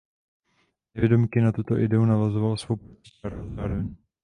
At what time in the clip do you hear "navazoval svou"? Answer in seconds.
2.05-2.75